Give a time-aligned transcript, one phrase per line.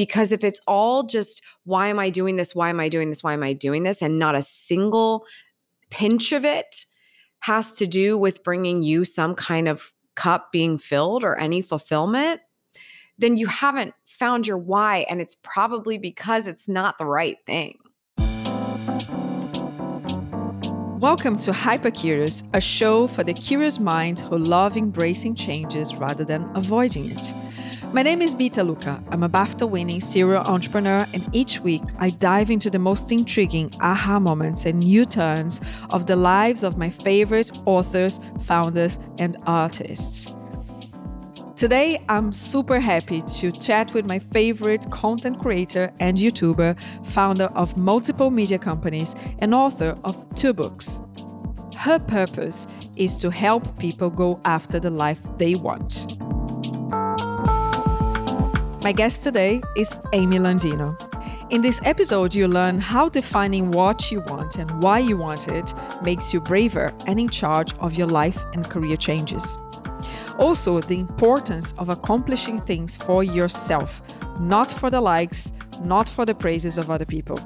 [0.00, 2.54] Because if it's all just, why am I doing this?
[2.54, 3.22] Why am I doing this?
[3.22, 4.00] Why am I doing this?
[4.00, 5.26] And not a single
[5.90, 6.86] pinch of it
[7.40, 12.40] has to do with bringing you some kind of cup being filled or any fulfillment,
[13.18, 15.04] then you haven't found your why.
[15.10, 17.76] And it's probably because it's not the right thing.
[20.98, 26.50] Welcome to Hypercurious, a show for the curious mind who love embracing changes rather than
[26.54, 27.34] avoiding it.
[27.92, 29.02] My name is Bita Luca.
[29.10, 33.72] I'm a BAFTA winning serial entrepreneur, and each week I dive into the most intriguing
[33.80, 40.36] aha moments and new turns of the lives of my favorite authors, founders, and artists.
[41.56, 47.76] Today, I'm super happy to chat with my favorite content creator and YouTuber, founder of
[47.76, 51.00] multiple media companies, and author of two books.
[51.76, 56.16] Her purpose is to help people go after the life they want.
[58.82, 60.96] My guest today is Amy Landino.
[61.50, 65.74] In this episode, you learn how defining what you want and why you want it
[66.02, 69.58] makes you braver and in charge of your life and career changes.
[70.38, 74.00] Also, the importance of accomplishing things for yourself,
[74.40, 75.52] not for the likes,
[75.82, 77.38] not for the praises of other people,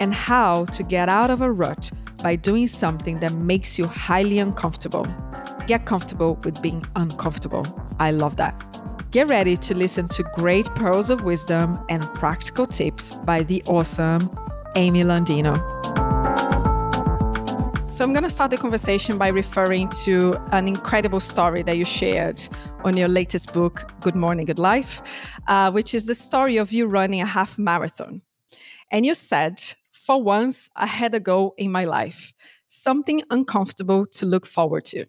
[0.00, 1.88] and how to get out of a rut
[2.20, 5.06] by doing something that makes you highly uncomfortable.
[5.68, 7.64] Get comfortable with being uncomfortable.
[8.00, 8.69] I love that.
[9.10, 14.30] Get ready to listen to great pearls of wisdom and practical tips by the awesome
[14.76, 15.58] Amy Landino.
[17.90, 21.84] So, I'm going to start the conversation by referring to an incredible story that you
[21.84, 22.40] shared
[22.84, 25.02] on your latest book, Good Morning, Good Life,
[25.48, 28.22] uh, which is the story of you running a half marathon.
[28.92, 32.32] And you said, For once, I had a goal in my life,
[32.68, 35.06] something uncomfortable to look forward to.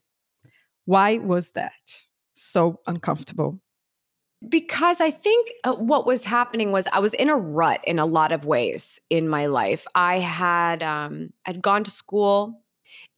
[0.86, 2.02] Why was that
[2.34, 3.62] so uncomfortable?
[4.50, 8.06] Because I think uh, what was happening was I was in a rut in a
[8.06, 9.86] lot of ways in my life.
[9.96, 12.62] I had um I'd gone to school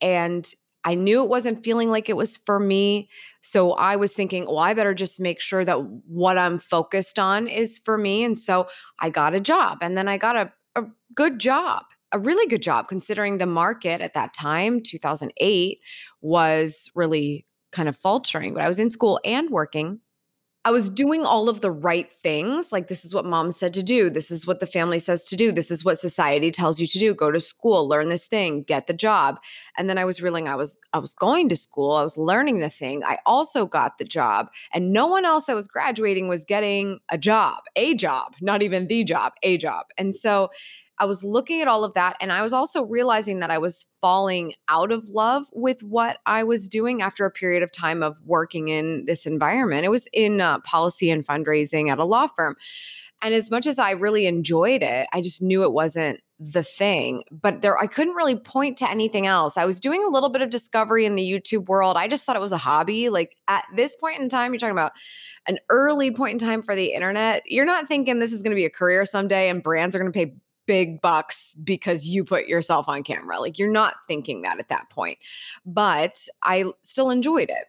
[0.00, 0.50] and
[0.84, 3.08] I knew it wasn't feeling like it was for me.
[3.40, 7.46] So I was thinking, well, I better just make sure that what I'm focused on
[7.46, 8.22] is for me.
[8.22, 8.68] And so
[9.00, 12.60] I got a job and then I got a, a good job, a really good
[12.60, 15.80] job, considering the market at that time, 2008,
[16.20, 18.52] was really kind of faltering.
[18.52, 20.00] But I was in school and working.
[20.66, 22.72] I was doing all of the right things.
[22.72, 24.08] Like, this is what mom said to do.
[24.08, 25.52] This is what the family says to do.
[25.52, 27.14] This is what society tells you to do.
[27.14, 29.40] Go to school, learn this thing, get the job.
[29.76, 31.92] And then I was realizing I was I was going to school.
[31.92, 33.04] I was learning the thing.
[33.04, 34.50] I also got the job.
[34.72, 38.86] And no one else that was graduating was getting a job, a job, not even
[38.86, 39.86] the job, a job.
[39.98, 40.50] And so
[40.98, 42.16] I was looking at all of that.
[42.20, 46.44] And I was also realizing that I was falling out of love with what I
[46.44, 49.84] was doing after a period of time of working in this environment.
[49.84, 52.56] It was in uh, policy and fundraising at a law firm.
[53.22, 57.22] And as much as I really enjoyed it, I just knew it wasn't the thing
[57.30, 60.42] but there i couldn't really point to anything else i was doing a little bit
[60.42, 63.64] of discovery in the youtube world i just thought it was a hobby like at
[63.76, 64.90] this point in time you're talking about
[65.46, 68.56] an early point in time for the internet you're not thinking this is going to
[68.56, 70.34] be a career someday and brands are going to pay
[70.66, 73.40] big bucks because you put yourself on camera.
[73.40, 75.18] Like you're not thinking that at that point.
[75.64, 77.66] But I still enjoyed it.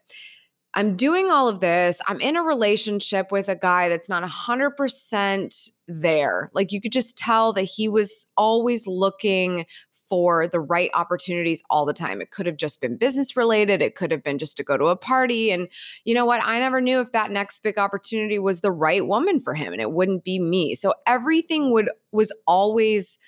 [0.75, 2.01] I'm doing all of this.
[2.07, 6.51] I'm in a relationship with a guy that's not 100% there.
[6.53, 9.65] Like you could just tell that he was always looking
[10.15, 12.21] for the right opportunities all the time.
[12.21, 14.85] It could have just been business related, it could have been just to go to
[14.85, 15.51] a party.
[15.51, 15.67] And
[16.05, 16.39] you know what?
[16.41, 19.81] I never knew if that next big opportunity was the right woman for him and
[19.81, 20.73] it wouldn't be me.
[20.73, 23.19] So everything would was always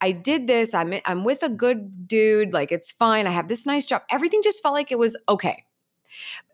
[0.00, 0.72] I did this.
[0.72, 2.52] I'm I'm with a good dude.
[2.52, 3.26] Like it's fine.
[3.26, 4.02] I have this nice job.
[4.08, 5.64] Everything just felt like it was okay.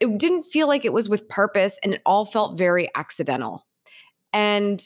[0.01, 3.67] It didn't feel like it was with purpose and it all felt very accidental.
[4.33, 4.83] And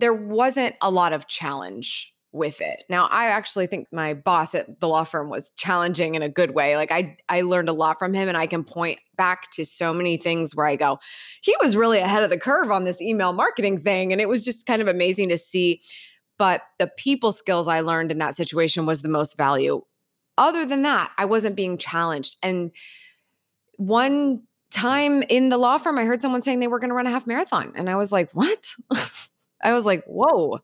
[0.00, 2.82] there wasn't a lot of challenge with it.
[2.88, 6.50] Now, I actually think my boss at the law firm was challenging in a good
[6.50, 6.76] way.
[6.76, 9.94] Like I I learned a lot from him and I can point back to so
[9.94, 10.98] many things where I go,
[11.42, 14.44] he was really ahead of the curve on this email marketing thing and it was
[14.44, 15.80] just kind of amazing to see.
[16.36, 19.82] But the people skills I learned in that situation was the most value.
[20.36, 22.36] Other than that, I wasn't being challenged.
[22.42, 22.72] And
[23.76, 24.42] one
[24.72, 27.10] time in the law firm, I heard someone saying they were going to run a
[27.10, 27.72] half marathon.
[27.76, 28.74] And I was like, what?
[29.62, 30.58] I was like, whoa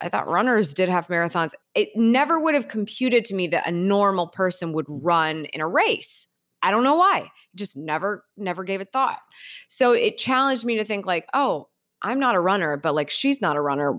[0.00, 1.52] I thought runners did have marathons.
[1.74, 4.98] It never would have computed to me that a normal person would mm.
[5.02, 6.26] run in a race.
[6.62, 7.30] I don't know why.
[7.54, 9.20] Just never, never gave it thought.
[9.68, 11.68] So it challenged me to think like, oh,
[12.00, 13.98] I'm not a runner, but like she's not a runner.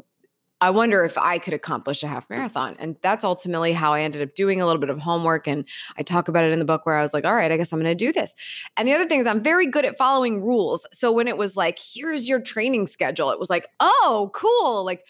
[0.61, 2.75] I wonder if I could accomplish a half marathon.
[2.79, 5.47] And that's ultimately how I ended up doing a little bit of homework.
[5.47, 5.65] And
[5.97, 7.71] I talk about it in the book where I was like, all right, I guess
[7.71, 8.33] I'm going to do this.
[8.77, 10.87] And the other thing is, I'm very good at following rules.
[10.91, 14.85] So when it was like, here's your training schedule, it was like, oh, cool.
[14.85, 15.05] Like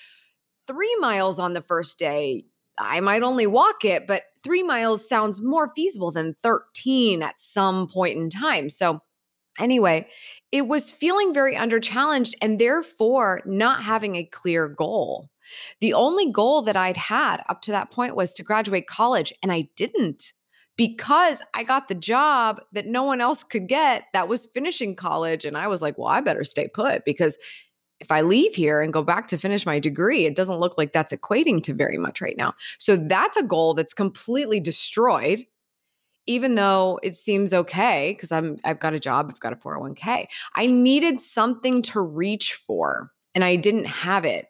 [0.67, 2.45] three miles on the first day,
[2.77, 7.87] I might only walk it, but three miles sounds more feasible than 13 at some
[7.87, 8.69] point in time.
[8.69, 9.01] So
[9.57, 10.07] Anyway,
[10.51, 15.29] it was feeling very under challenged and therefore not having a clear goal.
[15.79, 19.51] The only goal that I'd had up to that point was to graduate college, and
[19.51, 20.33] I didn't
[20.77, 25.45] because I got the job that no one else could get that was finishing college.
[25.45, 27.37] And I was like, well, I better stay put because
[27.99, 30.93] if I leave here and go back to finish my degree, it doesn't look like
[30.93, 32.53] that's equating to very much right now.
[32.77, 35.41] So that's a goal that's completely destroyed
[36.27, 40.27] even though it seems okay because I'm I've got a job, I've got a 401k.
[40.55, 44.47] I needed something to reach for and I didn't have it.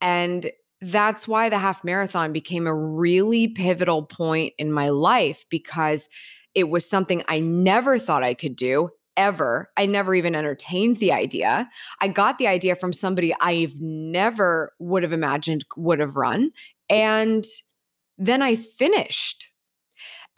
[0.00, 6.08] And that's why the half marathon became a really pivotal point in my life because
[6.54, 8.90] it was something I never thought I could do
[9.20, 9.70] ever.
[9.76, 11.68] I never even entertained the idea.
[12.00, 16.52] I got the idea from somebody I've never would have imagined would have run.
[16.88, 17.44] And
[18.16, 19.50] then I finished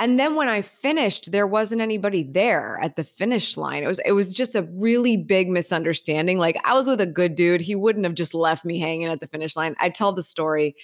[0.02, 3.84] and then when I finished, there wasn't anybody there at the finish line.
[3.84, 6.38] It was it was just a really big misunderstanding.
[6.38, 7.61] Like I was with a good dude.
[7.61, 9.76] He wouldn't have just left me hanging at the finish line.
[9.79, 10.75] I tell the story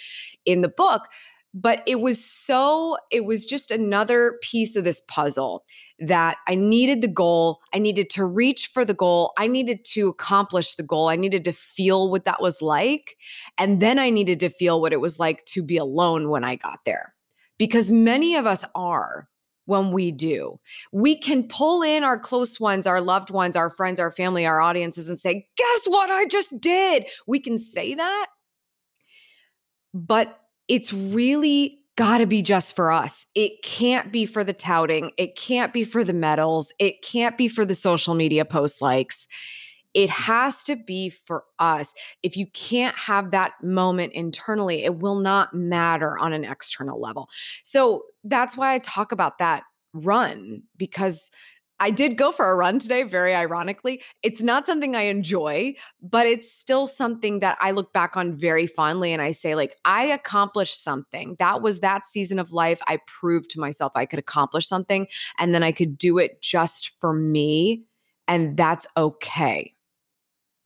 [0.45, 1.09] in the book,
[1.55, 5.65] but it was so it was just another piece of this puzzle
[5.99, 7.61] that I needed the goal.
[7.73, 9.33] I needed to reach for the goal.
[9.39, 11.09] I needed to accomplish the goal.
[11.09, 13.17] I needed to feel what that was like.
[13.56, 16.56] And then I needed to feel what it was like to be alone when I
[16.56, 17.15] got there
[17.59, 19.29] because many of us are
[19.65, 20.59] when we do.
[20.93, 24.61] We can pull in our close ones, our loved ones, our friends, our family, our
[24.61, 27.06] audiences, and say, Guess what I just did?
[27.27, 28.27] We can say that,
[29.93, 33.26] but it's really got to be just for us.
[33.35, 35.11] It can't be for the touting.
[35.17, 36.73] It can't be for the medals.
[36.79, 39.26] It can't be for the social media post likes.
[39.94, 41.94] It has to be for us.
[42.23, 47.29] If you can't have that moment internally, it will not matter on an external level.
[47.64, 51.31] So that's why I talk about that run because
[51.80, 54.02] I did go for a run today, very ironically.
[54.22, 58.66] It's not something I enjoy, but it's still something that I look back on very
[58.66, 61.36] fondly and I say, like, I accomplished something.
[61.38, 62.80] That was that season of life.
[62.86, 65.06] I proved to myself I could accomplish something
[65.38, 67.84] and then I could do it just for me.
[68.26, 69.75] And that's okay.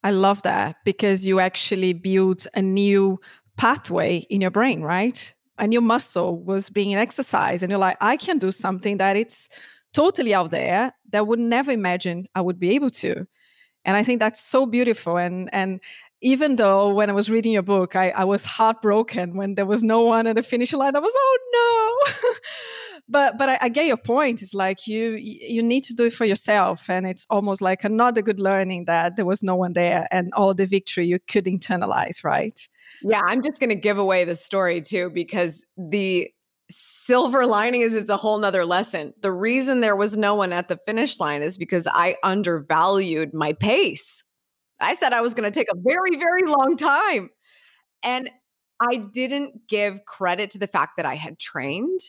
[0.02, 3.20] I love that because you actually built a new
[3.56, 5.34] pathway in your brain, right?
[5.58, 9.48] A new muscle was being exercised, and you're like, I can do something that it's
[9.92, 13.26] totally out there that would never imagine I would be able to.
[13.84, 15.16] And I think that's so beautiful.
[15.16, 15.80] And and
[16.22, 19.82] even though when I was reading your book, I, I was heartbroken when there was
[19.82, 20.94] no one at the finish line.
[20.94, 22.32] I was, oh no.
[23.08, 24.40] but but I, I, get your point.
[24.40, 28.22] It's like you you need to do it for yourself, and it's almost like another
[28.22, 32.22] good learning that there was no one there, and all the victory you could internalize,
[32.22, 32.68] right?
[33.02, 36.30] Yeah, I'm just to give away the story too because the
[37.04, 39.12] silver lining is it's a whole nother lesson.
[39.22, 43.52] The reason there was no one at the finish line is because I undervalued my
[43.54, 44.22] pace.
[44.80, 47.30] I said I was going to take a very, very long time.
[48.02, 48.30] And
[48.80, 52.00] I didn't give credit to the fact that I had trained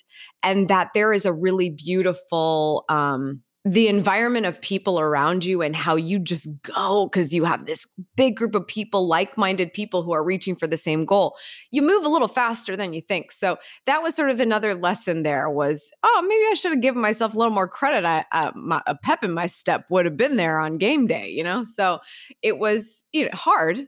[0.42, 5.74] and that there is a really beautiful um the environment of people around you and
[5.74, 7.88] how you just go because you have this
[8.18, 11.38] big group of people, like minded people who are reaching for the same goal.
[11.71, 13.32] You move a little faster than you think.
[13.32, 17.01] So that was sort of another lesson there was, oh, maybe I should have given
[17.01, 18.05] myself a little more credit.
[18.05, 21.29] I, uh, my, a pep in my step would have been there on game day,
[21.29, 21.63] you know?
[21.63, 22.00] So
[22.41, 23.79] it was you know, hard,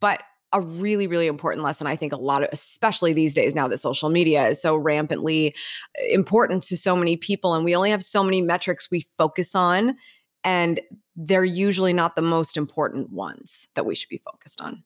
[0.00, 0.22] but
[0.56, 3.78] a really really important lesson i think a lot of especially these days now that
[3.78, 5.54] social media is so rampantly
[5.98, 9.54] uh, important to so many people and we only have so many metrics we focus
[9.54, 9.96] on
[10.44, 10.80] and
[11.16, 14.82] they're usually not the most important ones that we should be focused on.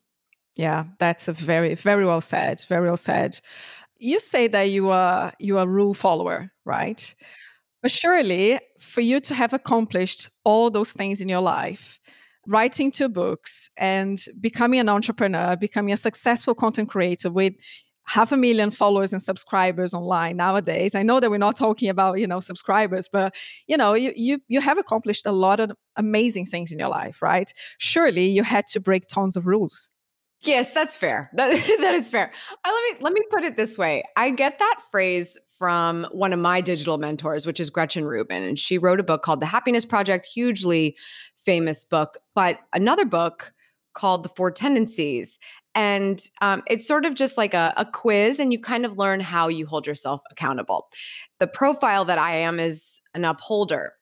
[0.55, 3.39] Yeah that's a very very well said very well said.
[3.97, 7.15] You say that you are you are a rule follower right?
[7.81, 11.99] But surely for you to have accomplished all those things in your life
[12.47, 17.53] writing two books and becoming an entrepreneur, becoming a successful content creator with
[18.05, 20.95] half a million followers and subscribers online nowadays.
[20.95, 23.33] I know that we're not talking about, you know, subscribers, but
[23.67, 27.21] you know, you you you have accomplished a lot of amazing things in your life,
[27.21, 27.51] right?
[27.77, 29.91] Surely you had to break tons of rules.
[30.43, 31.29] Yes, that's fair.
[31.35, 32.31] That, that is fair.
[32.65, 34.03] Let me let me put it this way.
[34.17, 38.57] I get that phrase from one of my digital mentors, which is Gretchen Rubin, and
[38.57, 40.97] she wrote a book called The Happiness Project, hugely
[41.45, 43.53] famous book, but another book
[43.93, 45.39] called The Four Tendencies.
[45.73, 49.19] And um, it's sort of just like a, a quiz, and you kind of learn
[49.21, 50.89] how you hold yourself accountable.
[51.39, 53.93] The profile that I am is an upholder.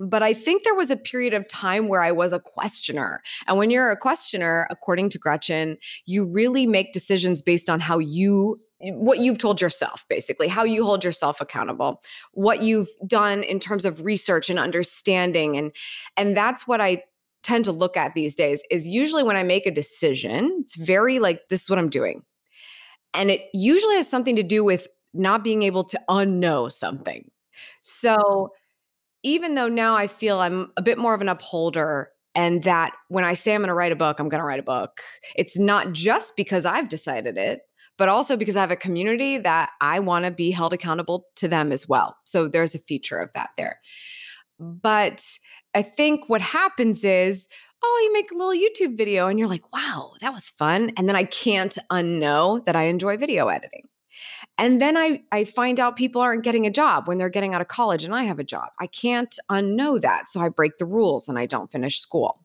[0.00, 3.22] But I think there was a period of time where I was a questioner.
[3.46, 7.98] And when you're a questioner, according to Gretchen, you really make decisions based on how
[7.98, 8.60] you
[8.92, 13.84] what you've told yourself basically how you hold yourself accountable what you've done in terms
[13.84, 15.72] of research and understanding and
[16.16, 17.02] and that's what i
[17.42, 21.18] tend to look at these days is usually when i make a decision it's very
[21.18, 22.22] like this is what i'm doing.
[23.14, 27.30] And it usually has something to do with not being able to unknow something.
[27.80, 28.50] So
[29.22, 33.24] even though now i feel i'm a bit more of an upholder and that when
[33.24, 35.00] i say i'm going to write a book i'm going to write a book.
[35.36, 37.62] It's not just because i've decided it
[37.96, 41.48] but also because I have a community that I want to be held accountable to
[41.48, 42.16] them as well.
[42.24, 43.80] So there's a feature of that there.
[44.58, 45.26] But
[45.74, 47.48] I think what happens is,
[47.82, 50.92] oh, you make a little YouTube video and you're like, wow, that was fun.
[50.96, 53.88] And then I can't unknow that I enjoy video editing.
[54.58, 57.60] And then I, I find out people aren't getting a job when they're getting out
[57.60, 58.68] of college and I have a job.
[58.80, 60.28] I can't unknow that.
[60.28, 62.43] So I break the rules and I don't finish school.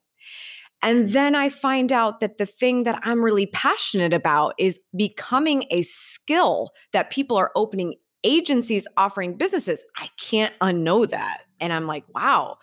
[0.82, 5.66] And then I find out that the thing that I'm really passionate about is becoming
[5.72, 9.84] a skill that people are opening agencies offering businesses.
[9.98, 11.44] I can't unknow that.
[11.60, 12.58] And I'm like, wow,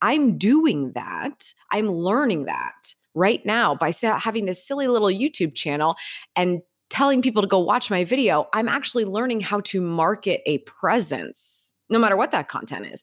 [0.00, 1.52] I'm doing that.
[1.70, 5.96] I'm learning that right now by having this silly little YouTube channel
[6.36, 8.48] and telling people to go watch my video.
[8.54, 11.58] I'm actually learning how to market a presence
[11.90, 13.02] no matter what that content is.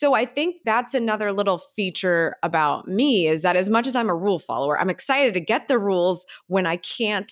[0.00, 4.08] So I think that's another little feature about me is that as much as I'm
[4.08, 7.30] a rule follower, I'm excited to get the rules when I can't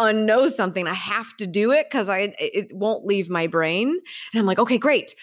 [0.00, 0.88] unknow something.
[0.88, 3.90] I have to do it because I it won't leave my brain.
[4.32, 5.14] And I'm like, okay, great.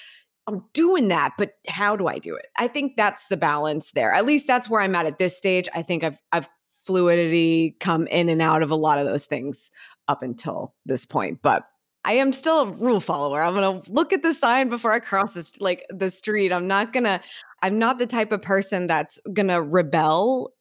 [0.47, 2.45] I'm doing that, but how do I do it?
[2.57, 4.13] I think that's the balance there.
[4.13, 5.67] At least that's where I'm at at this stage.
[5.75, 6.47] I think I've I've
[6.85, 9.69] fluidity come in and out of a lot of those things
[10.07, 11.39] up until this point.
[11.43, 11.65] But
[12.05, 13.41] I am still a rule follower.
[13.41, 16.53] I'm gonna look at the sign before I cross this like the street.
[16.53, 17.19] I'm not gonna.
[17.63, 20.53] I'm not the type of person that's gonna rebel,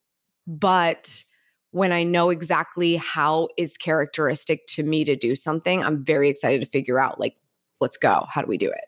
[0.47, 1.23] but
[1.71, 6.61] when I know exactly how is characteristic to me to do something, I'm very excited
[6.61, 7.37] to figure out like,
[7.79, 8.25] let's go.
[8.31, 8.87] How do we do it?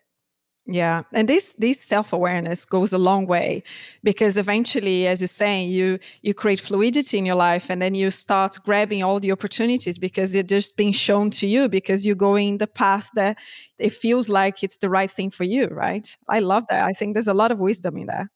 [0.69, 3.63] Yeah, and this this self awareness goes a long way
[4.03, 8.11] because eventually, as you're saying, you you create fluidity in your life, and then you
[8.11, 12.57] start grabbing all the opportunities because they're just being shown to you because you're going
[12.57, 13.37] the path that
[13.79, 15.67] it feels like it's the right thing for you.
[15.67, 16.17] Right?
[16.27, 16.83] I love that.
[16.83, 18.29] I think there's a lot of wisdom in there.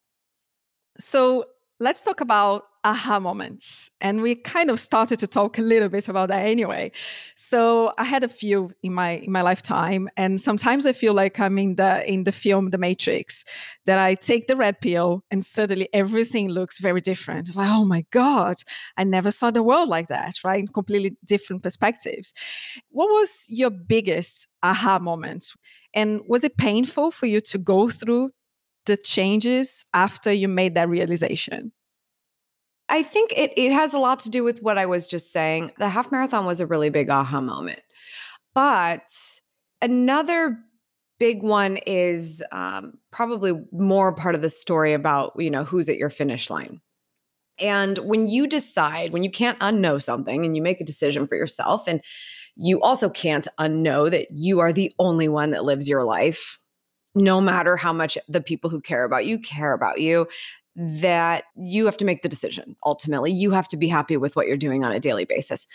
[0.99, 1.45] So
[1.81, 3.89] let's talk about aha moments.
[4.01, 6.91] And we kind of started to talk a little bit about that anyway.
[7.35, 10.07] So I had a few in my in my lifetime.
[10.15, 13.43] And sometimes I feel like I'm in the in the film The Matrix,
[13.87, 17.47] that I take the red pill and suddenly everything looks very different.
[17.47, 18.57] It's like, oh my God,
[18.97, 20.71] I never saw the world like that, right?
[20.71, 22.31] Completely different perspectives.
[22.89, 25.51] What was your biggest aha moment?
[25.95, 28.31] And was it painful for you to go through
[28.85, 31.71] the changes after you made that realization?
[32.89, 35.71] I think it, it has a lot to do with what I was just saying.
[35.77, 37.79] The half marathon was a really big aha moment.
[38.53, 39.09] But
[39.81, 40.57] another
[41.17, 45.97] big one is um, probably more part of the story about, you know, who's at
[45.97, 46.81] your finish line.
[47.59, 51.35] And when you decide, when you can't unknow something and you make a decision for
[51.35, 52.01] yourself, and
[52.55, 56.59] you also can't unknow that you are the only one that lives your life,
[57.15, 60.27] no matter how much the people who care about you care about you,
[60.75, 62.75] that you have to make the decision.
[62.85, 65.67] Ultimately, you have to be happy with what you're doing on a daily basis.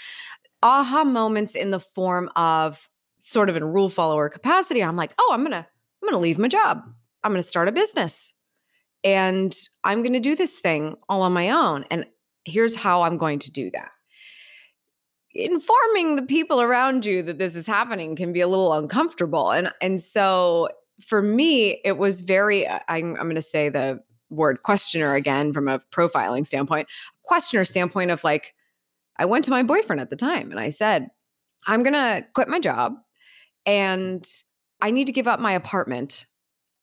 [0.63, 2.89] Aha moments in the form of
[3.19, 5.67] sort of in rule follower capacity, I'm like, oh, I'm gonna,
[6.03, 6.83] I'm gonna leave my job.
[7.23, 8.33] I'm gonna start a business.
[9.05, 11.85] And I'm gonna do this thing all on my own.
[11.91, 12.07] And
[12.45, 13.91] here's how I'm going to do that
[15.39, 19.71] informing the people around you that this is happening can be a little uncomfortable and
[19.83, 20.67] and so
[21.01, 24.01] for me, it was very, uh, I'm, I'm going to say the
[24.31, 26.89] word questioner again from a profiling standpoint,
[27.23, 28.55] questioner standpoint of like,
[29.19, 31.09] I went to my boyfriend at the time and I said,
[31.67, 32.95] I'm going to quit my job
[33.65, 34.27] and
[34.81, 36.27] I need to give up my apartment.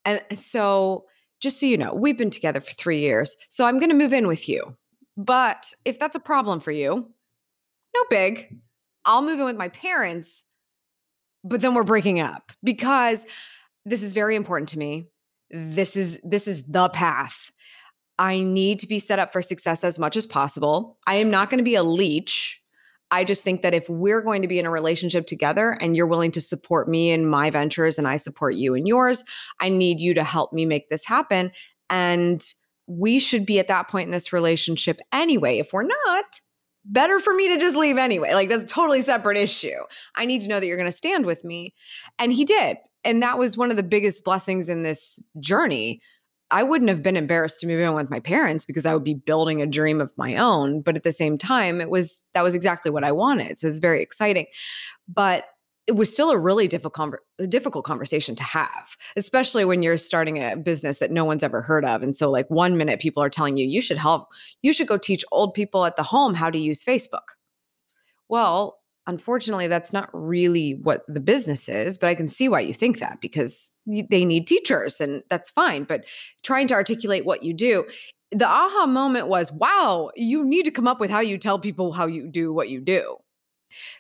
[0.06, 1.06] And so,
[1.40, 3.36] just so you know, we've been together for three years.
[3.50, 4.76] So I'm going to move in with you.
[5.18, 7.10] But if that's a problem for you,
[7.96, 8.60] no big.
[9.06, 10.44] I'll move in with my parents,
[11.44, 13.26] but then we're breaking up because
[13.86, 15.08] this is very important to me.
[15.50, 17.52] This is this is the path.
[18.20, 20.98] I need to be set up for success as much as possible.
[21.08, 22.60] I am not going to be a leech.
[23.12, 26.08] I just think that if we're going to be in a relationship together and you're
[26.08, 29.24] willing to support me in my ventures and I support you in yours,
[29.60, 31.52] I need you to help me make this happen.
[31.90, 32.44] And
[32.88, 35.60] we should be at that point in this relationship anyway.
[35.60, 36.26] If we're not,
[36.86, 38.34] better for me to just leave anyway.
[38.34, 39.78] Like that's a totally separate issue.
[40.16, 41.74] I need to know that you're going to stand with me.
[42.20, 42.78] And he did.
[43.04, 46.02] And that was one of the biggest blessings in this journey.
[46.52, 49.16] I wouldn't have been embarrassed to move in with my parents because I would be
[49.16, 50.82] building a dream of my own.
[50.82, 53.60] But at the same time, it was that was exactly what I wanted.
[53.60, 54.46] So it was very exciting.
[55.08, 55.46] But
[55.86, 57.16] it was still a really difficult
[57.50, 61.86] difficult conversation to have especially when you're starting a business that no one's ever heard
[61.86, 64.30] of and so like one minute people are telling you you should help
[64.62, 67.36] you should go teach old people at the home how to use facebook
[68.30, 72.74] well unfortunately that's not really what the business is but i can see why you
[72.74, 76.06] think that because they need teachers and that's fine but
[76.44, 77.86] trying to articulate what you do
[78.32, 81.92] the aha moment was wow you need to come up with how you tell people
[81.92, 83.18] how you do what you do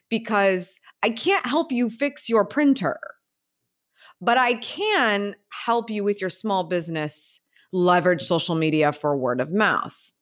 [0.09, 2.99] because I can't help you fix your printer,
[4.21, 7.39] but I can help you with your small business
[7.71, 10.12] leverage social media for word of mouth.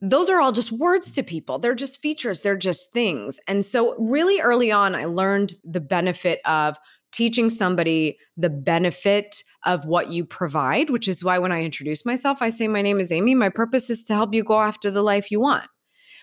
[0.00, 1.58] Those are all just words to people.
[1.58, 3.40] They're just features, they're just things.
[3.48, 6.76] And so, really early on, I learned the benefit of
[7.12, 12.42] teaching somebody the benefit of what you provide, which is why when I introduce myself,
[12.42, 13.34] I say, My name is Amy.
[13.34, 15.64] My purpose is to help you go after the life you want.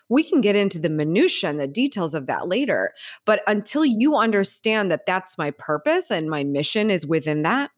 [0.09, 2.93] We can get into the minutia and the details of that later.
[3.25, 7.71] But until you understand that that's my purpose and my mission is within that,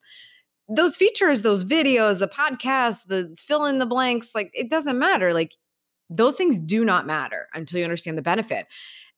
[0.68, 5.34] those features, those videos, the podcast, the fill in the blanks, like it doesn't matter.
[5.34, 5.56] Like
[6.10, 8.68] those things do not matter until you understand the benefit.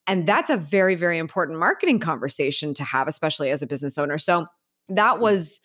[0.08, 4.18] And that's a very, very important marketing conversation to have, especially as a business owner.
[4.18, 4.48] So
[4.90, 5.20] that mm.
[5.20, 5.60] was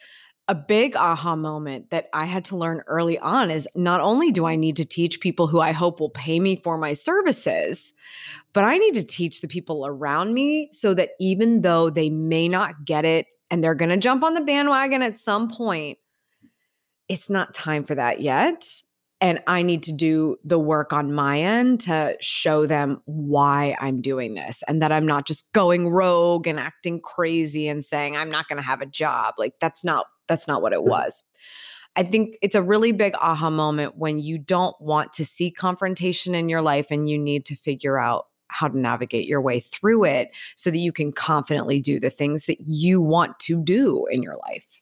[0.48, 4.44] a big aha moment that I had to learn early on is not only do
[4.44, 7.92] I need to teach people who I hope will pay me for my services,
[8.52, 12.48] but I need to teach the people around me so that even though they may
[12.48, 15.98] not get it and they're going to jump on the bandwagon at some point,
[17.08, 18.64] it's not time for that yet.
[19.22, 24.00] And I need to do the work on my end to show them why I'm
[24.00, 28.30] doing this and that I'm not just going rogue and acting crazy and saying, I'm
[28.30, 29.34] not going to have a job.
[29.38, 30.90] Like, that's not that's not what it mm-hmm.
[30.90, 31.24] was.
[31.94, 36.34] I think it's a really big aha moment when you don't want to see confrontation
[36.34, 40.04] in your life and you need to figure out how to navigate your way through
[40.04, 44.22] it so that you can confidently do the things that you want to do in
[44.22, 44.80] your life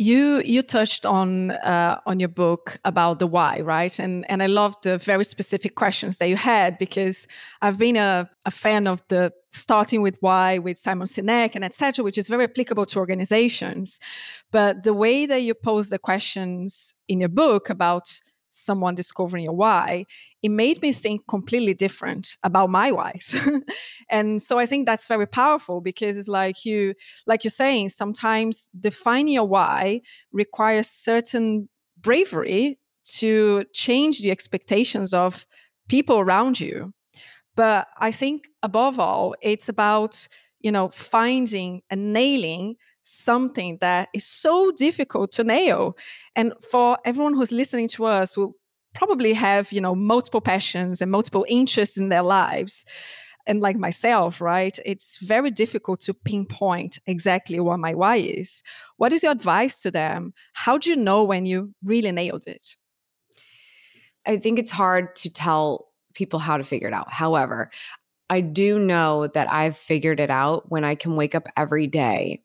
[0.00, 3.98] you you touched on uh, on your book about the why right?
[3.98, 7.26] And and i love the very specific questions that you had because
[7.60, 12.02] i've been a, a fan of the starting with why with simon sinek and etc
[12.02, 14.00] which is very applicable to organizations.
[14.50, 19.54] But the way that you pose the questions in your book about someone discovering your
[19.54, 20.04] why,
[20.42, 23.34] it made me think completely different about my whys.
[24.10, 26.94] and so I think that's very powerful because it's like you,
[27.26, 31.68] like you're saying, sometimes defining your why requires certain
[32.00, 35.46] bravery to change the expectations of
[35.88, 36.92] people around you.
[37.56, 40.26] But I think above all, it's about,
[40.60, 45.96] you know, finding and nailing something that is so difficult to nail.
[46.36, 48.54] And for everyone who's listening to us who
[48.94, 52.84] probably have, you know, multiple passions and multiple interests in their lives,
[53.46, 54.78] and like myself, right?
[54.84, 58.62] It's very difficult to pinpoint exactly what my why is.
[58.96, 60.34] What is your advice to them?
[60.52, 62.76] How do you know when you really nailed it?
[64.26, 67.10] I think it's hard to tell people how to figure it out.
[67.10, 67.70] However,
[68.28, 72.42] I do know that I've figured it out when I can wake up every day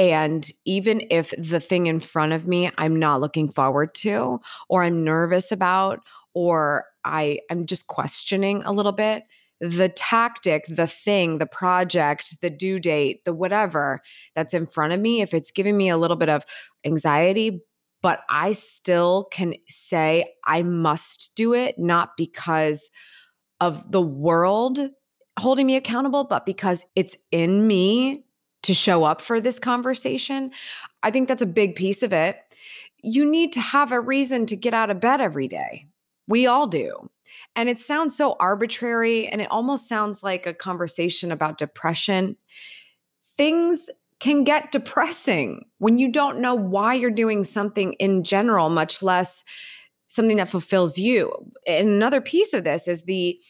[0.00, 4.82] and even if the thing in front of me I'm not looking forward to, or
[4.82, 6.00] I'm nervous about,
[6.32, 9.24] or I am just questioning a little bit,
[9.60, 14.00] the tactic, the thing, the project, the due date, the whatever
[14.34, 16.46] that's in front of me, if it's giving me a little bit of
[16.86, 17.60] anxiety,
[18.00, 22.90] but I still can say I must do it, not because
[23.60, 24.80] of the world
[25.38, 28.24] holding me accountable, but because it's in me
[28.62, 30.50] to show up for this conversation.
[31.02, 32.38] I think that's a big piece of it.
[33.02, 35.86] You need to have a reason to get out of bed every day.
[36.26, 37.08] We all do.
[37.56, 42.36] And it sounds so arbitrary and it almost sounds like a conversation about depression.
[43.36, 43.88] Things
[44.20, 49.44] can get depressing when you don't know why you're doing something in general, much less
[50.08, 51.32] something that fulfills you.
[51.66, 53.40] And another piece of this is the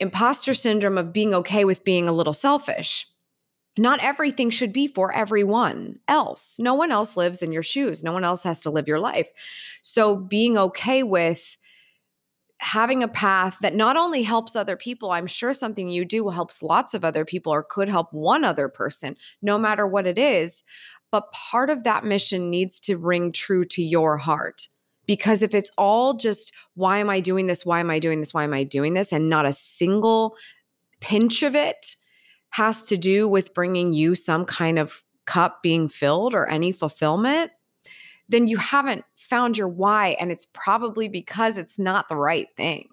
[0.00, 3.06] imposter syndrome of being okay with being a little selfish
[3.78, 6.56] not everything should be for everyone else.
[6.58, 8.02] No one else lives in your shoes.
[8.02, 9.30] No one else has to live your life.
[9.80, 11.56] So being okay with
[12.58, 16.62] having a path that not only helps other people, I'm sure something you do helps
[16.62, 20.62] lots of other people or could help one other person, no matter what it is.
[21.10, 24.68] But part of that mission needs to ring true to your heart
[25.06, 27.66] Because if it's all just, why am I doing this?
[27.66, 28.32] Why am I doing this?
[28.32, 29.12] Why am I doing this?
[29.12, 30.36] And not a single
[31.00, 31.96] pinch of it
[32.52, 37.50] has to do with bringing you some kind of cup being filled or any fulfillment,
[38.28, 40.16] then you haven't found your why.
[40.20, 42.88] And it's probably because it's not the right thing.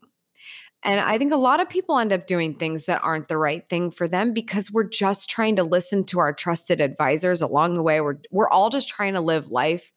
[0.84, 3.68] And I think a lot of people end up doing things that aren't the right
[3.68, 7.84] thing for them because we're just trying to listen to our trusted advisors along the
[7.84, 8.00] way.
[8.00, 9.92] We're we're all just trying to live life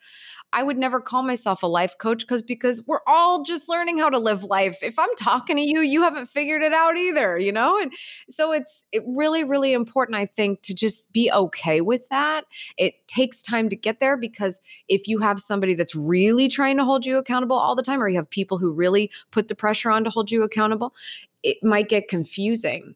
[0.52, 4.10] I would never call myself a life coach because because we're all just learning how
[4.10, 4.78] to live life.
[4.82, 7.78] If I'm talking to you, you haven't figured it out either, you know?
[7.78, 7.92] And
[8.30, 12.44] so it's it really really important I think to just be okay with that.
[12.76, 16.84] It takes time to get there because if you have somebody that's really trying to
[16.84, 19.90] hold you accountable all the time or you have people who really put the pressure
[19.90, 20.94] on to hold you accountable,
[21.42, 22.94] it might get confusing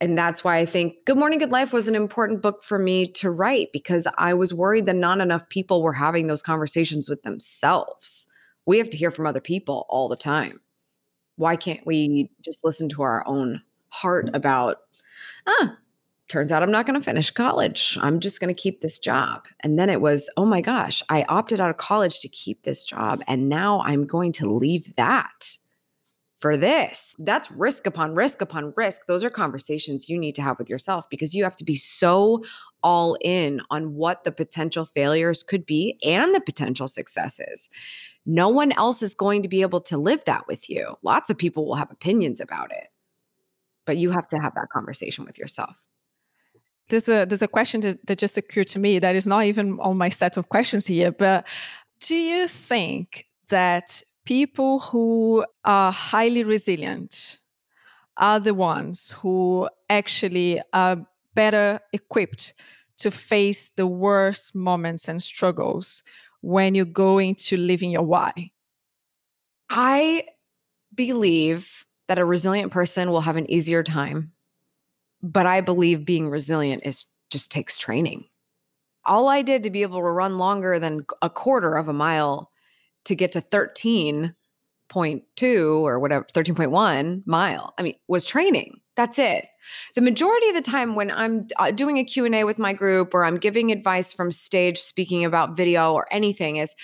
[0.00, 3.06] and that's why I think Good Morning Good Life was an important book for me
[3.12, 7.22] to write because I was worried that not enough people were having those conversations with
[7.22, 8.26] themselves.
[8.66, 10.60] We have to hear from other people all the time.
[11.36, 14.78] Why can't we just listen to our own heart about,
[15.46, 15.76] ah,
[16.28, 17.98] turns out I'm not going to finish college.
[18.00, 19.46] I'm just going to keep this job.
[19.60, 22.84] And then it was, oh my gosh, I opted out of college to keep this
[22.84, 23.22] job.
[23.26, 25.56] And now I'm going to leave that
[26.38, 27.14] for this.
[27.18, 29.06] That's risk upon risk upon risk.
[29.06, 32.44] Those are conversations you need to have with yourself because you have to be so
[32.82, 37.68] all in on what the potential failures could be and the potential successes.
[38.24, 40.96] No one else is going to be able to live that with you.
[41.02, 42.86] Lots of people will have opinions about it,
[43.84, 45.82] but you have to have that conversation with yourself.
[46.88, 49.78] There's a there's a question that, that just occurred to me that is not even
[49.80, 51.46] on my set of questions here, but
[52.00, 57.38] do you think that people who are highly resilient
[58.18, 60.98] are the ones who actually are
[61.34, 62.52] better equipped
[62.98, 66.02] to face the worst moments and struggles
[66.42, 68.50] when you're go into living your why?
[69.70, 70.26] I
[70.94, 74.32] believe that a resilient person will have an easier time,
[75.22, 78.26] but I believe being resilient is just takes training.
[79.06, 82.47] All I did to be able to run longer than a quarter of a mile
[83.08, 88.80] to get to 13.2 or whatever 13.1 mile i mean was training.
[88.96, 89.46] That's it.
[89.94, 93.24] The majority of the time when i'm uh, doing a q&a with my group or
[93.24, 96.74] i'm giving advice from stage speaking about video or anything is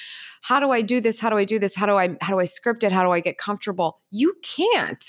[0.44, 1.18] how do i do this?
[1.18, 1.74] How do i do this?
[1.74, 2.92] How do i how do i script it?
[2.92, 4.00] How do i get comfortable?
[4.10, 5.04] You can't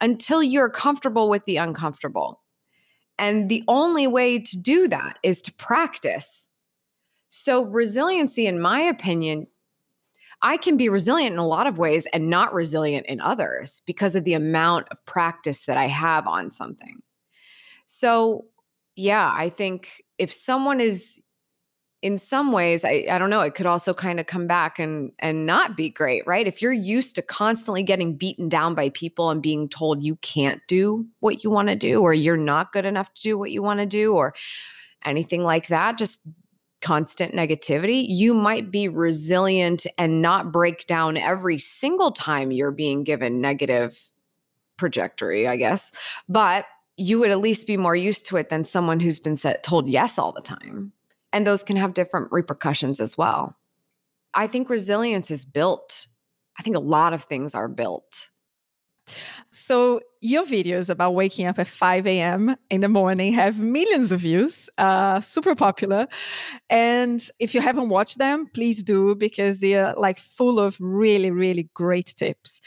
[0.00, 2.42] until you're comfortable with the uncomfortable.
[3.18, 6.48] And the only way to do that is to practice.
[7.28, 9.46] So resiliency in my opinion
[10.42, 14.16] I can be resilient in a lot of ways and not resilient in others because
[14.16, 17.02] of the amount of practice that I have on something.
[17.86, 18.46] So,
[18.96, 21.20] yeah, I think if someone is
[22.02, 25.12] in some ways I, I don't know it could also kind of come back and
[25.18, 29.30] and not be great right if you're used to constantly getting beaten down by people
[29.30, 32.86] and being told you can't do what you want to do or you're not good
[32.86, 34.34] enough to do what you want to do or
[35.04, 36.20] anything like that just
[36.80, 43.04] constant negativity, you might be resilient and not break down every single time you're being
[43.04, 44.00] given negative
[44.78, 45.92] trajectory, I guess.
[46.28, 46.66] But
[46.96, 49.88] you would at least be more used to it than someone who's been set, told
[49.88, 50.92] yes all the time.
[51.32, 53.56] And those can have different repercussions as well.
[54.34, 56.06] I think resilience is built.
[56.58, 58.30] I think a lot of things are built.
[59.50, 62.56] So your videos about waking up at 5 a.m.
[62.70, 66.06] in the morning have millions of views, uh, super popular.
[66.68, 71.30] And if you haven't watched them, please do because they are like full of really,
[71.30, 72.60] really great tips.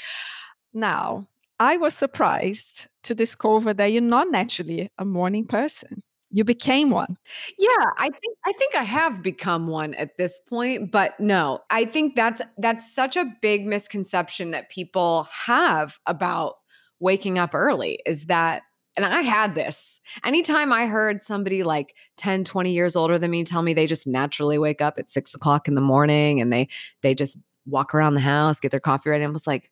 [0.73, 1.27] Now,
[1.59, 7.17] I was surprised to discover that you're not naturally a morning person you became one
[7.57, 11.85] yeah i think i think i have become one at this point but no i
[11.85, 16.55] think that's that's such a big misconception that people have about
[16.99, 18.63] waking up early is that
[18.95, 19.99] and I had this.
[20.23, 24.05] Anytime I heard somebody like 10, 20 years older than me tell me they just
[24.05, 26.67] naturally wake up at six o'clock in the morning and they
[27.01, 29.23] they just walk around the house, get their coffee ready.
[29.23, 29.71] I was like,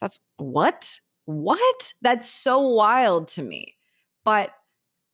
[0.00, 1.00] that's what?
[1.24, 1.92] What?
[2.02, 3.76] That's so wild to me.
[4.24, 4.50] But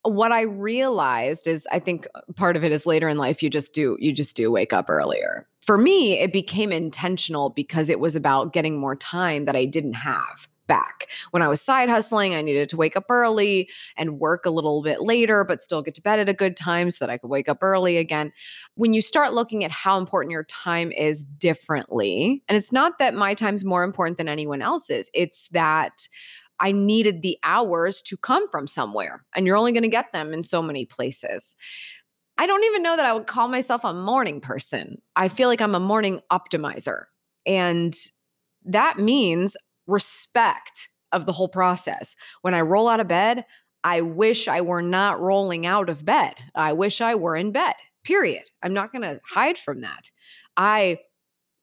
[0.02, 3.50] what I realized is I think uh, part of it is later in life you
[3.50, 5.46] just do you just do wake up earlier.
[5.60, 9.94] For me, it became intentional because it was about getting more time that I didn't
[9.94, 11.08] have back.
[11.32, 14.82] When I was side hustling, I needed to wake up early and work a little
[14.82, 17.28] bit later, but still get to bed at a good time so that I could
[17.28, 18.32] wake up early again.
[18.76, 23.14] When you start looking at how important your time is differently, and it's not that
[23.14, 26.08] my time's more important than anyone else's, it's that
[26.60, 30.32] I needed the hours to come from somewhere, and you're only going to get them
[30.32, 31.56] in so many places.
[32.38, 35.00] I don't even know that I would call myself a morning person.
[35.16, 37.04] I feel like I'm a morning optimizer.
[37.46, 37.94] And
[38.64, 42.16] that means respect of the whole process.
[42.42, 43.44] When I roll out of bed,
[43.84, 46.34] I wish I were not rolling out of bed.
[46.54, 48.44] I wish I were in bed, period.
[48.62, 50.10] I'm not going to hide from that.
[50.56, 50.98] I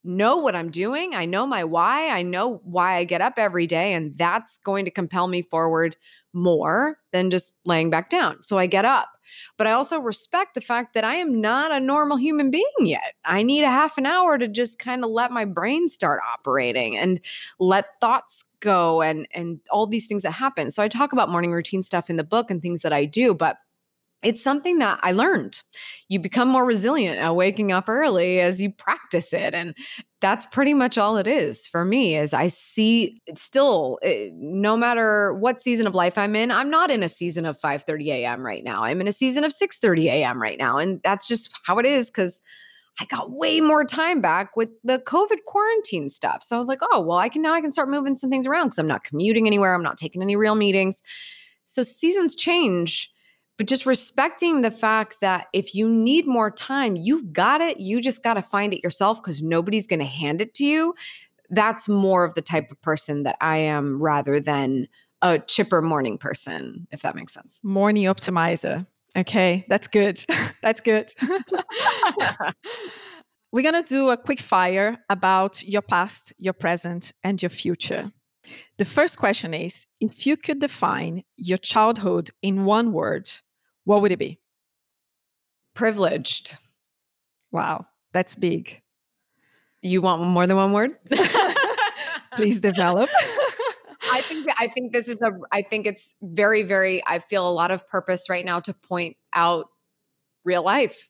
[0.08, 1.14] know what I'm doing.
[1.14, 2.08] I know my why.
[2.08, 3.92] I know why I get up every day.
[3.92, 5.96] And that's going to compel me forward
[6.32, 8.42] more than just laying back down.
[8.42, 9.10] So I get up.
[9.58, 13.14] But I also respect the fact that I am not a normal human being yet.
[13.24, 16.96] I need a half an hour to just kind of let my brain start operating
[16.96, 17.20] and
[17.58, 20.70] let thoughts go and and all these things that happen.
[20.70, 23.34] So I talk about morning routine stuff in the book and things that I do,
[23.34, 23.58] but
[24.22, 25.62] it's something that I learned.
[26.08, 29.54] You become more resilient at waking up early as you practice it.
[29.54, 29.76] And
[30.20, 35.34] that's pretty much all it is for me is I see still eh, no matter
[35.34, 38.44] what season of life I'm in, I'm not in a season of 5:30 a.m.
[38.44, 38.82] right now.
[38.82, 40.42] I'm in a season of 6:30 a.m.
[40.42, 40.78] right now.
[40.78, 42.42] And that's just how it is because
[43.00, 46.42] I got way more time back with the COVID quarantine stuff.
[46.42, 48.48] So I was like, oh, well, I can now I can start moving some things
[48.48, 49.74] around because I'm not commuting anywhere.
[49.74, 51.04] I'm not taking any real meetings.
[51.64, 53.12] So seasons change
[53.58, 57.80] but just respecting the fact that if you need more time, you've got it.
[57.80, 60.94] You just got to find it yourself because nobody's going to hand it to you.
[61.50, 64.86] That's more of the type of person that I am rather than
[65.22, 67.58] a chipper morning person, if that makes sense.
[67.64, 68.86] Morning optimizer.
[69.16, 70.24] Okay, that's good.
[70.62, 71.12] that's good.
[73.50, 78.12] We're going to do a quick fire about your past, your present, and your future.
[78.76, 83.28] The first question is if you could define your childhood in one word,
[83.88, 84.38] what would it be?
[85.72, 86.58] Privileged.
[87.50, 88.82] Wow, that's big.
[89.80, 90.98] You want more than one word?
[92.36, 93.08] Please develop.
[94.12, 97.48] I think that, I think this is a I think it's very very I feel
[97.48, 99.70] a lot of purpose right now to point out
[100.44, 101.08] real life.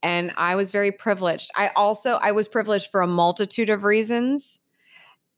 [0.00, 1.50] And I was very privileged.
[1.56, 4.60] I also I was privileged for a multitude of reasons.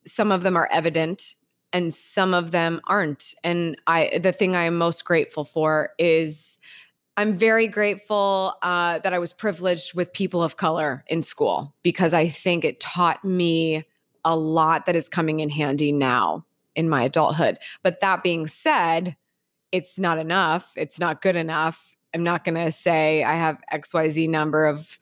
[0.07, 1.37] Some of them are evident
[1.77, 6.59] and some of them aren't and i the thing i am most grateful for is
[7.19, 12.15] i'm very grateful uh, that i was privileged with people of color in school because
[12.15, 13.85] i think it taught me
[14.25, 17.59] a lot that is coming in handy now in my adulthood.
[17.85, 19.17] But that being said
[19.71, 21.95] it's not enough it's not good enough.
[22.15, 24.99] I'm not going to say i have xyz number of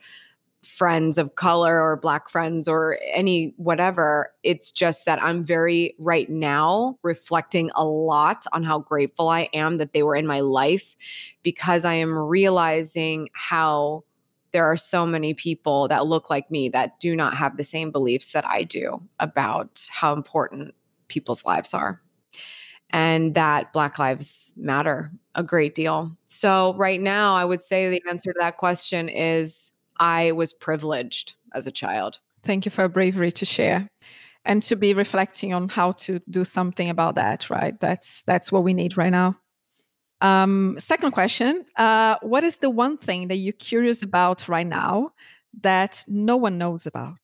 [0.64, 6.30] friends of color or black friends or any whatever it's just that i'm very right
[6.30, 10.96] now reflecting a lot on how grateful i am that they were in my life
[11.42, 14.02] because i am realizing how
[14.52, 17.90] there are so many people that look like me that do not have the same
[17.90, 20.74] beliefs that i do about how important
[21.08, 22.00] people's lives are.
[22.90, 26.16] And that black lives matter a great deal.
[26.28, 31.34] So right now i would say the answer to that question is I was privileged
[31.54, 32.18] as a child.
[32.42, 33.88] Thank you for bravery to share
[34.44, 37.78] and to be reflecting on how to do something about that, right?
[37.80, 39.38] That's that's what we need right now.
[40.20, 45.12] Um, second question uh, What is the one thing that you're curious about right now
[45.60, 47.18] that no one knows about?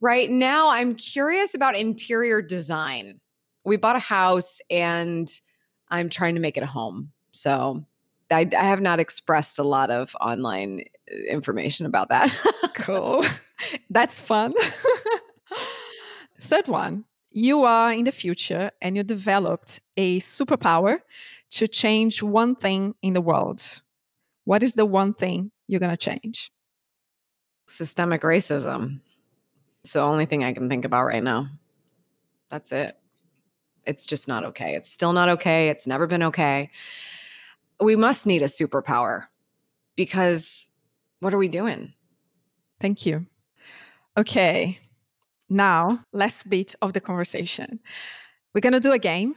[0.00, 3.20] Right now, I'm curious about interior design.
[3.64, 5.28] We bought a house and
[5.88, 7.12] I'm trying to make it a home.
[7.32, 7.84] So
[8.30, 12.34] I, I have not expressed a lot of online uh, information about that.
[12.74, 13.24] cool.
[13.90, 14.54] That's fun.
[16.40, 20.98] Third one, you are in the future and you developed a superpower
[21.50, 23.82] to change one thing in the world.
[24.44, 26.50] What is the one thing you're going to change?
[27.68, 29.00] Systemic racism.
[29.82, 31.48] It's the only thing I can think about right now.
[32.50, 32.92] That's it.
[33.86, 34.74] It's just not okay.
[34.74, 35.68] It's still not okay.
[35.68, 36.70] It's never been okay
[37.80, 39.24] we must need a superpower
[39.96, 40.70] because
[41.20, 41.92] what are we doing?
[42.80, 43.26] Thank you.
[44.16, 44.78] Okay,
[45.48, 47.80] now last bit of the conversation.
[48.54, 49.36] We're going to do a game.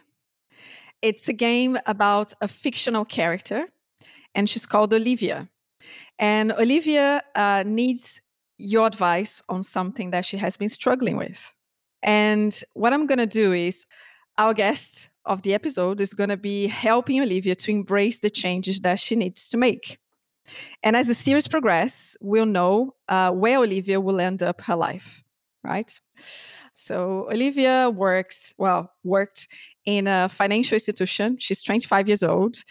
[1.02, 3.68] It's a game about a fictional character,
[4.36, 5.50] and she's called Olivia.
[6.18, 8.22] And Olivia uh, needs
[8.58, 11.56] your advice on something that she has been struggling with.
[12.04, 13.86] And what I'm going to do is,
[14.38, 18.82] our guest of the episode is going to be helping Olivia to embrace the changes
[18.82, 20.00] that she needs to make.
[20.84, 25.24] And as the series progresses, we'll know uh, where Olivia will end up her life,
[25.64, 25.98] right?
[26.74, 29.48] So Olivia works, well, worked
[29.86, 31.38] in a financial institution.
[31.40, 32.64] She's 25 years old.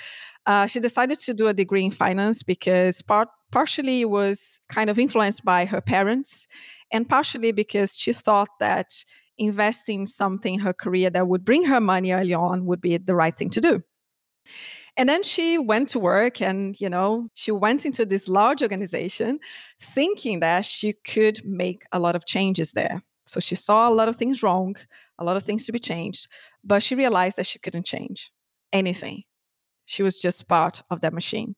[0.45, 4.99] Uh, she decided to do a degree in finance because part, partially was kind of
[4.99, 6.49] influenced by her parents
[6.91, 9.05] and partially because she thought that
[9.39, 13.15] investing something in her career that would bring her money early on would be the
[13.15, 13.83] right thing to do.
[14.97, 19.39] And then she went to work and, you know, she went into this large organization
[19.81, 23.01] thinking that she could make a lot of changes there.
[23.25, 24.75] So she saw a lot of things wrong,
[25.19, 26.29] a lot of things to be changed,
[26.65, 28.33] but she realized that she couldn't change
[28.73, 29.23] anything.
[29.87, 31.55] She was just part of that machine.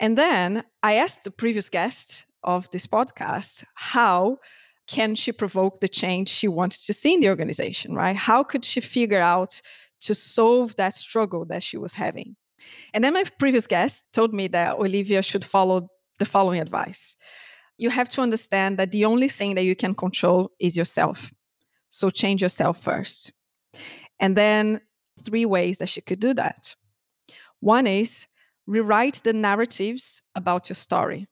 [0.00, 4.38] And then I asked the previous guest of this podcast how
[4.86, 8.16] can she provoke the change she wanted to see in the organization, right?
[8.16, 9.60] How could she figure out
[10.02, 12.36] to solve that struggle that she was having?
[12.94, 17.16] And then my previous guest told me that Olivia should follow the following advice.
[17.78, 21.32] You have to understand that the only thing that you can control is yourself.
[21.90, 23.32] So change yourself first.
[24.18, 24.80] And then
[25.20, 26.74] three ways that she could do that.
[27.60, 28.26] One is
[28.66, 31.26] rewrite the narratives about your story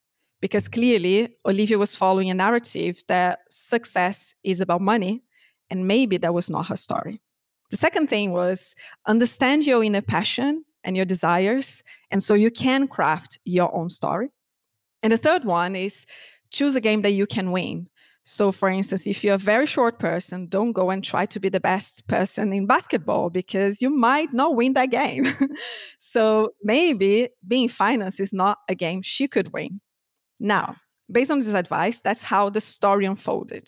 [0.45, 5.23] because clearly Olivia was following a narrative that success is about money,
[5.71, 7.23] and maybe that was not her story.
[7.71, 8.75] The second thing was
[9.07, 14.29] understand your inner passion and your desires, and so you can craft your own story.
[15.03, 16.05] And the third one is
[16.51, 17.89] choose a game that you can win.
[18.23, 21.49] So, for instance, if you're a very short person, don't go and try to be
[21.49, 25.25] the best person in basketball because you might not win that game.
[26.01, 29.81] so, maybe being finance is not a game she could win.
[30.45, 30.77] Now,
[31.11, 33.67] based on this advice, that's how the story unfolded.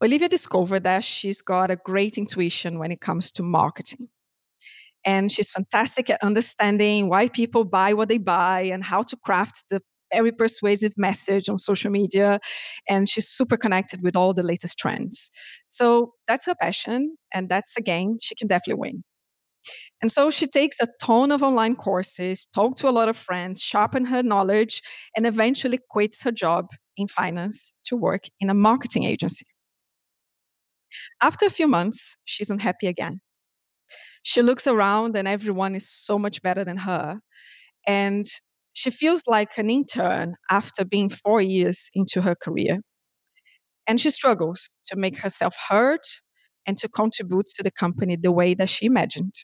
[0.00, 4.08] Olivia discovered that she's got a great intuition when it comes to marketing.
[5.04, 9.64] And she's fantastic at understanding why people buy what they buy and how to craft
[9.68, 12.38] the very persuasive message on social media.
[12.88, 15.30] And she's super connected with all the latest trends.
[15.66, 17.16] So that's her passion.
[17.34, 19.04] And that's a game she can definitely win.
[20.02, 23.60] And so she takes a ton of online courses, talks to a lot of friends,
[23.62, 24.82] sharpen her knowledge,
[25.16, 29.46] and eventually quits her job in finance to work in a marketing agency.
[31.22, 33.20] After a few months, she's unhappy again.
[34.22, 37.20] She looks around and everyone is so much better than her.
[37.86, 38.26] And
[38.74, 42.80] she feels like an intern after being four years into her career.
[43.86, 46.00] And she struggles to make herself heard
[46.66, 49.34] and to contribute to the company the way that she imagined.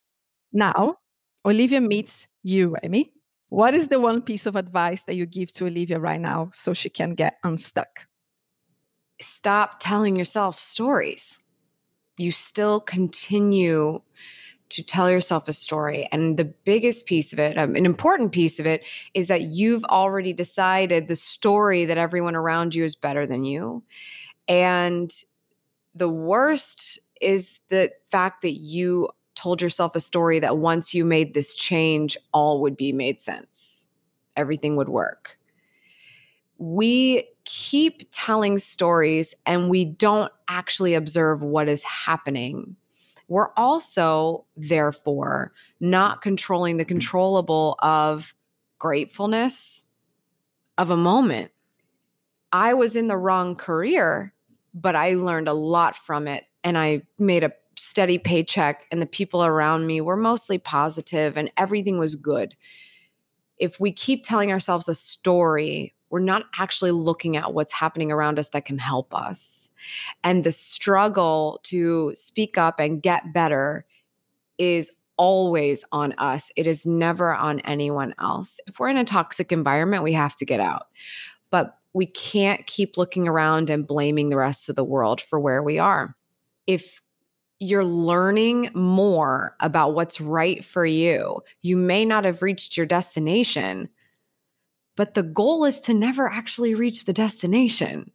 [0.53, 0.97] Now,
[1.45, 3.13] Olivia meets you, Amy.
[3.49, 6.73] What is the one piece of advice that you give to Olivia right now so
[6.73, 8.07] she can get unstuck?
[9.21, 11.39] Stop telling yourself stories.
[12.17, 14.01] You still continue
[14.71, 16.09] to tell yourself a story.
[16.13, 19.85] And the biggest piece of it, um, an important piece of it, is that you've
[19.85, 23.83] already decided the story that everyone around you is better than you.
[24.49, 25.13] And
[25.95, 29.09] the worst is the fact that you
[29.43, 33.91] told yourself a story that once you made this change, all would be made sense,
[34.37, 35.37] everything would work.
[36.59, 42.77] We keep telling stories and we don't actually observe what is happening.
[43.27, 46.89] We're also, therefore, not controlling the mm-hmm.
[46.91, 48.35] controllable of
[48.79, 49.87] gratefulness
[50.79, 51.51] of a moment.
[52.53, 54.33] I was in the wrong career,
[54.73, 59.07] but I learned a lot from it and I made a steady paycheck and the
[59.07, 62.57] people around me were mostly positive and everything was good.
[63.59, 68.39] If we keep telling ourselves a story, we're not actually looking at what's happening around
[68.39, 69.71] us that can help us.
[70.25, 73.87] And the struggle to speak up and get better
[74.59, 76.51] is always on us.
[76.57, 78.61] It is never on anyone else.
[78.67, 80.89] If we're in a toxic environment, we have to get out.
[81.51, 85.63] But we can't keep looking around and blaming the rest of the world for where
[85.63, 86.17] we are.
[86.67, 87.02] If
[87.63, 91.41] you're learning more about what's right for you.
[91.63, 93.89] You may not have reached your destination,
[94.97, 98.11] but the goal is to never actually reach the destination.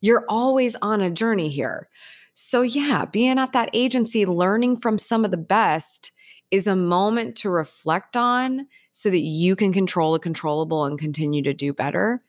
[0.00, 1.90] You're always on a journey here.
[2.32, 6.12] So, yeah, being at that agency, learning from some of the best
[6.50, 11.42] is a moment to reflect on so that you can control the controllable and continue
[11.42, 12.22] to do better.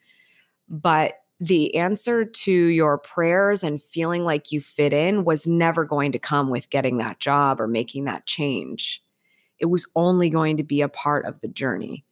[0.67, 6.11] But the answer to your prayers and feeling like you fit in was never going
[6.11, 9.01] to come with getting that job or making that change.
[9.57, 12.05] It was only going to be a part of the journey.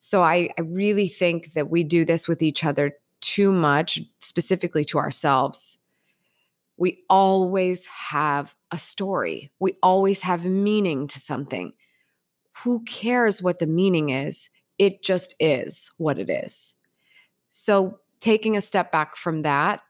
[0.00, 4.84] So I, I really think that we do this with each other too much, specifically
[4.86, 5.78] to ourselves.
[6.76, 11.72] We always have a story, we always have meaning to something.
[12.64, 14.50] Who cares what the meaning is?
[14.78, 16.74] It just is what it is.
[17.52, 19.80] So taking a step back from that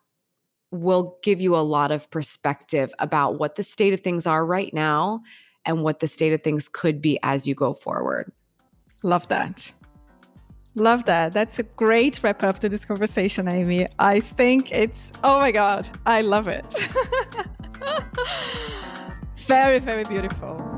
[0.70, 4.72] will give you a lot of perspective about what the state of things are right
[4.74, 5.22] now
[5.64, 8.30] and what the state of things could be as you go forward.
[9.03, 9.72] Love that.
[10.74, 11.32] Love that.
[11.32, 13.88] That's a great wrap up to this conversation, Amy.
[13.98, 16.74] I think it's, oh my God, I love it.
[19.46, 20.78] very, very beautiful.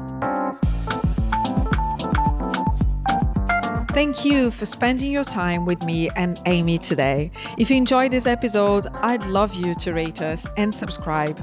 [3.93, 7.33] Thank you for spending your time with me and Amy today.
[7.59, 11.43] If you enjoyed this episode, I'd love you to rate us and subscribe.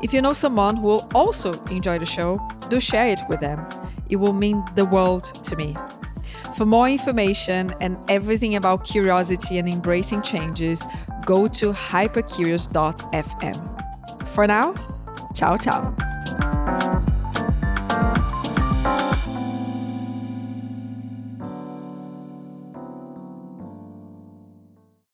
[0.00, 2.38] If you know someone who will also enjoy the show,
[2.68, 3.66] do share it with them.
[4.08, 5.76] It will mean the world to me.
[6.56, 10.86] For more information and everything about curiosity and embracing changes,
[11.26, 14.28] go to hypercurious.fm.
[14.28, 14.74] For now,
[15.34, 15.96] ciao ciao.